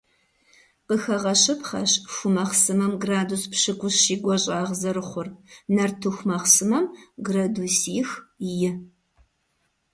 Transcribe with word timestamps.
Къыхэгъэщыпхъэщ 0.87 1.91
ху 2.13 2.27
махъсымэм 2.35 2.93
градус 3.03 3.43
пщыкIущ 3.51 3.99
и 4.13 4.15
гуащIагъ 4.21 4.71
зэрыхъур, 4.79 5.27
нартыху 5.75 6.25
махъсымэм- 6.29 6.85
градусих-и. 7.27 8.69